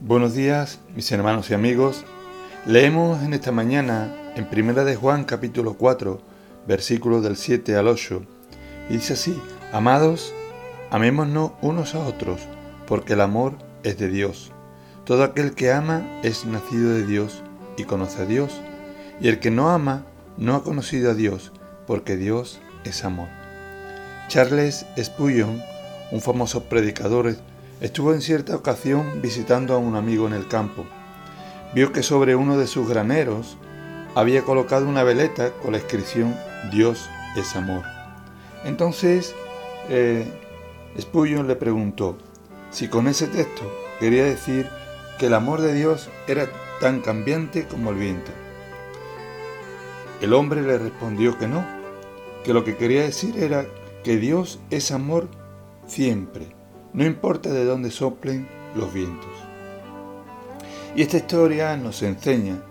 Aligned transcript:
Buenos 0.00 0.34
días, 0.34 0.78
mis 0.94 1.10
hermanos 1.10 1.48
y 1.48 1.54
amigos. 1.54 2.04
Leemos 2.66 3.22
en 3.22 3.32
esta 3.32 3.50
mañana 3.50 4.14
en 4.36 4.44
Primera 4.44 4.84
de 4.84 4.94
Juan 4.94 5.24
capítulo 5.24 5.72
4, 5.72 6.20
versículos 6.66 7.22
del 7.22 7.34
7 7.38 7.74
al 7.76 7.88
8, 7.88 8.22
y 8.90 8.92
dice 8.92 9.14
así: 9.14 9.40
Amados, 9.72 10.34
amémonos 10.90 11.52
unos 11.62 11.94
a 11.94 12.00
otros, 12.00 12.42
porque 12.86 13.14
el 13.14 13.22
amor 13.22 13.54
es 13.84 13.96
de 13.96 14.10
Dios. 14.10 14.52
Todo 15.04 15.24
aquel 15.24 15.54
que 15.54 15.72
ama 15.72 16.20
es 16.22 16.44
nacido 16.44 16.90
de 16.90 17.06
Dios 17.06 17.42
y 17.78 17.84
conoce 17.84 18.20
a 18.20 18.26
Dios, 18.26 18.52
y 19.18 19.28
el 19.28 19.40
que 19.40 19.50
no 19.50 19.70
ama 19.70 20.04
no 20.36 20.56
ha 20.56 20.62
conocido 20.62 21.12
a 21.12 21.14
Dios, 21.14 21.52
porque 21.86 22.18
Dios 22.18 22.60
es 22.84 23.02
amor. 23.02 23.28
Charles 24.28 24.84
Spurgeon, 25.02 25.62
un 26.12 26.20
famoso 26.20 26.64
predicador, 26.64 27.34
Estuvo 27.78 28.14
en 28.14 28.22
cierta 28.22 28.56
ocasión 28.56 29.20
visitando 29.20 29.74
a 29.74 29.78
un 29.78 29.96
amigo 29.96 30.26
en 30.26 30.32
el 30.32 30.48
campo. 30.48 30.86
Vio 31.74 31.92
que 31.92 32.02
sobre 32.02 32.34
uno 32.34 32.56
de 32.56 32.66
sus 32.66 32.88
graneros 32.88 33.58
había 34.14 34.44
colocado 34.44 34.88
una 34.88 35.02
veleta 35.02 35.52
con 35.52 35.72
la 35.72 35.78
inscripción 35.78 36.34
Dios 36.72 37.10
es 37.36 37.54
amor. 37.54 37.82
Entonces, 38.64 39.34
eh, 39.90 40.26
le 40.94 41.56
preguntó 41.56 42.16
si 42.70 42.88
con 42.88 43.08
ese 43.08 43.26
texto 43.26 43.70
quería 44.00 44.24
decir 44.24 44.66
que 45.18 45.26
el 45.26 45.34
amor 45.34 45.60
de 45.60 45.74
Dios 45.74 46.08
era 46.28 46.48
tan 46.80 47.02
cambiante 47.02 47.66
como 47.66 47.90
el 47.90 47.96
viento. 47.96 48.30
El 50.22 50.32
hombre 50.32 50.62
le 50.62 50.78
respondió 50.78 51.38
que 51.38 51.46
no, 51.46 51.62
que 52.42 52.54
lo 52.54 52.64
que 52.64 52.78
quería 52.78 53.02
decir 53.02 53.36
era 53.36 53.66
que 54.02 54.16
Dios 54.16 54.60
es 54.70 54.92
amor 54.92 55.28
siempre 55.86 56.55
no 56.96 57.04
importa 57.04 57.50
de 57.50 57.66
dónde 57.66 57.90
soplen 57.90 58.48
los 58.74 58.92
vientos. 58.92 59.30
Y 60.96 61.02
esta 61.02 61.18
historia 61.18 61.76
nos 61.76 62.02
enseña 62.02 62.62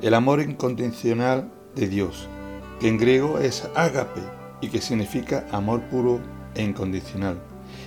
el 0.00 0.14
amor 0.14 0.40
incondicional 0.40 1.52
de 1.74 1.86
Dios, 1.86 2.28
que 2.80 2.88
en 2.88 2.96
griego 2.96 3.38
es 3.38 3.68
ágape 3.74 4.22
y 4.62 4.68
que 4.68 4.80
significa 4.80 5.46
amor 5.52 5.82
puro 5.82 6.18
e 6.54 6.62
incondicional, 6.62 7.42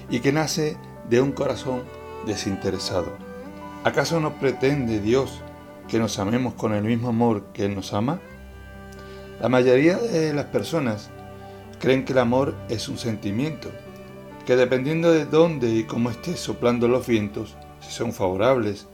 y 0.07 0.19
que 0.19 0.31
nace 0.31 0.77
de 1.09 1.19
un 1.19 1.31
corazón 1.31 1.81
desinteresado. 2.27 3.17
¿Acaso 3.83 4.19
no 4.19 4.33
pretende 4.33 5.00
Dios 5.00 5.41
que 5.88 5.97
nos 5.97 6.19
amemos 6.19 6.53
con 6.53 6.73
el 6.73 6.83
mismo 6.83 7.09
amor 7.09 7.45
que 7.53 7.66
Él 7.66 7.73
nos 7.73 7.91
ama? 7.91 8.19
La 9.41 9.50
mayoría 9.50 9.97
de 9.97 10.31
las 10.31 10.45
personas 10.45 11.09
creen 11.79 12.05
que 12.05 12.13
el 12.13 12.19
amor 12.19 12.53
es 12.69 12.88
un 12.88 13.00
sentimiento 13.00 13.72
que 14.45 14.55
dependiendo 14.55 15.11
de 15.11 15.25
dónde 15.25 15.71
y 15.71 15.85
cómo 15.85 16.11
esté 16.11 16.38
soplando 16.38 16.88
los 16.88 17.07
vientos, 17.07 17.55
si 17.81 17.91
son 17.91 18.13
favorables 18.13 18.88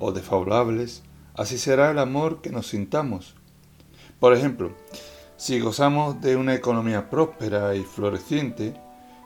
o 0.00 0.10
desfavorables, 0.10 1.02
así 1.34 1.58
será 1.58 1.92
el 1.92 1.98
amor 2.00 2.42
que 2.42 2.50
nos 2.50 2.66
sintamos. 2.66 3.36
Por 4.18 4.34
ejemplo, 4.34 4.72
si 5.36 5.60
gozamos 5.60 6.20
de 6.20 6.34
una 6.34 6.54
economía 6.54 7.08
próspera 7.08 7.76
y 7.76 7.82
floreciente, 7.82 8.74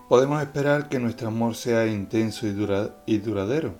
podemos 0.09 0.43
esperar 0.43 0.91
que 0.91 0.99
nuestro 0.99 1.29
amor 1.29 1.55
sea 1.55 1.87
intenso 1.87 2.47
y, 2.47 2.55
y 3.07 3.19
duradero. 3.19 3.75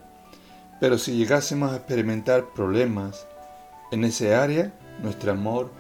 Pero 0.81 0.97
si 0.97 1.17
llegásemos 1.17 1.73
a 1.73 1.77
experimentar 1.77 2.55
problemas 2.55 3.27
en 3.93 4.05
ese 4.05 4.35
área, 4.35 4.73
nuestro 5.03 5.33
amor 5.33 5.71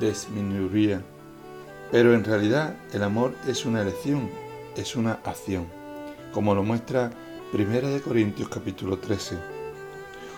disminuiría. 0.00 1.02
Pero 1.92 2.14
en 2.14 2.24
realidad 2.24 2.76
el 2.94 3.02
amor 3.02 3.34
es 3.46 3.66
una 3.66 3.82
elección 3.82 4.30
es 4.76 4.94
una 4.94 5.18
acción, 5.24 5.66
como 6.32 6.54
lo 6.54 6.62
muestra 6.62 7.10
1 7.52 8.02
Corintios 8.04 8.48
capítulo 8.48 8.98
13. 8.98 9.36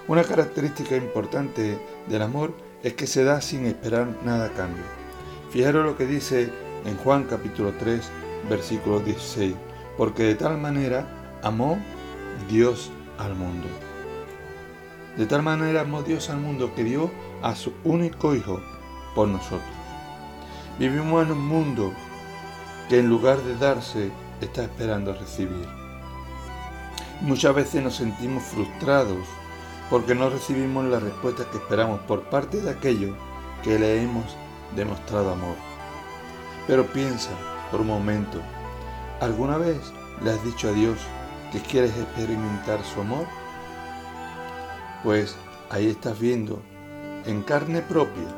Una 0.06 0.22
característica 0.22 0.96
importante 0.96 1.78
del 2.08 2.22
amor 2.22 2.54
es 2.82 2.94
que 2.94 3.06
se 3.06 3.24
da 3.24 3.40
sin 3.40 3.66
esperar 3.66 4.08
nada 4.24 4.46
a 4.46 4.52
cambio. 4.52 4.84
Fijaros 5.50 5.84
lo 5.84 5.96
que 5.96 6.06
dice 6.06 6.50
en 6.84 6.96
Juan 6.98 7.24
capítulo 7.24 7.72
3, 7.78 8.10
versículo 8.48 9.00
16, 9.00 9.54
porque 9.96 10.22
de 10.22 10.34
tal 10.36 10.56
manera 10.58 11.38
amó 11.42 11.78
Dios 12.48 12.90
al 13.18 13.34
mundo. 13.34 13.66
De 15.16 15.26
tal 15.26 15.42
manera 15.42 15.80
amó 15.80 16.02
Dios 16.02 16.30
al 16.30 16.38
mundo 16.38 16.72
que 16.76 16.84
dio 16.84 17.10
a 17.42 17.56
su 17.56 17.72
único 17.82 18.34
Hijo 18.36 18.60
por 19.14 19.26
nosotros. 19.26 19.62
Vivimos 20.78 21.26
en 21.26 21.32
un 21.32 21.44
mundo 21.44 21.92
que 22.88 23.00
en 23.00 23.08
lugar 23.08 23.42
de 23.42 23.56
darse 23.56 24.10
está 24.46 24.62
esperando 24.62 25.12
recibir. 25.14 25.66
Muchas 27.20 27.54
veces 27.54 27.82
nos 27.82 27.96
sentimos 27.96 28.42
frustrados 28.44 29.26
porque 29.90 30.14
no 30.14 30.30
recibimos 30.30 30.84
la 30.84 31.00
respuesta 31.00 31.44
que 31.50 31.58
esperamos 31.58 32.00
por 32.00 32.22
parte 32.24 32.60
de 32.60 32.70
aquellos 32.70 33.16
que 33.62 33.78
le 33.78 34.02
hemos 34.02 34.24
demostrado 34.76 35.32
amor. 35.32 35.56
Pero 36.66 36.86
piensa 36.86 37.30
por 37.70 37.80
un 37.80 37.88
momento, 37.88 38.40
¿alguna 39.20 39.56
vez 39.56 39.78
le 40.22 40.30
has 40.30 40.44
dicho 40.44 40.68
a 40.68 40.72
Dios 40.72 40.98
que 41.50 41.60
quieres 41.60 41.96
experimentar 41.96 42.84
su 42.84 43.00
amor? 43.00 43.26
Pues 45.02 45.36
ahí 45.70 45.88
estás 45.88 46.18
viendo 46.18 46.60
en 47.26 47.42
carne 47.42 47.82
propia 47.82 48.28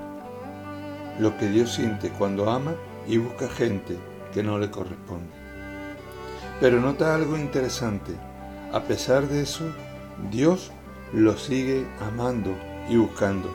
lo 1.18 1.36
que 1.36 1.48
Dios 1.48 1.74
siente 1.74 2.10
cuando 2.10 2.48
ama 2.50 2.74
y 3.06 3.18
busca 3.18 3.48
gente 3.48 3.98
que 4.32 4.42
no 4.42 4.58
le 4.58 4.70
corresponde. 4.70 5.39
Pero 6.60 6.80
nota 6.80 7.14
algo 7.14 7.38
interesante. 7.38 8.12
A 8.72 8.82
pesar 8.82 9.26
de 9.26 9.42
eso, 9.42 9.64
Dios 10.30 10.70
lo 11.12 11.36
sigue 11.36 11.86
amando 12.00 12.54
y 12.88 12.96
buscando. 12.96 13.52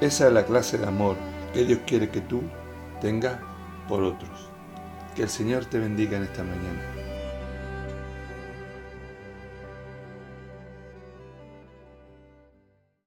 Esa 0.00 0.28
es 0.28 0.32
la 0.32 0.46
clase 0.46 0.78
de 0.78 0.86
amor 0.86 1.16
que 1.52 1.64
Dios 1.64 1.80
quiere 1.86 2.08
que 2.08 2.22
tú 2.22 2.42
tengas 3.00 3.38
por 3.86 4.02
otros. 4.02 4.48
Que 5.14 5.24
el 5.24 5.28
Señor 5.28 5.66
te 5.66 5.78
bendiga 5.78 6.16
en 6.16 6.24
esta 6.24 6.42
mañana. 6.42 6.97